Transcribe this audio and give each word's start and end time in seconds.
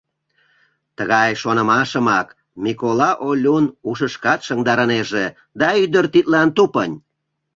Тыгай 0.97 1.29
шонымашымак 1.41 2.27
Микола 2.63 3.11
Олюн 3.27 3.65
ушышкат 3.89 4.39
шыҥдарынеже, 4.47 5.25
да 5.59 5.67
ӱдыр 5.83 6.05
тидлан 6.13 6.49
тупынь. 6.57 6.95